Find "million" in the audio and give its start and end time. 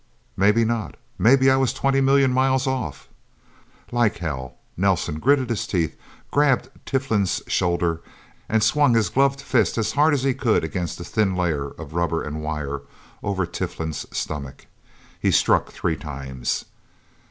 2.01-2.33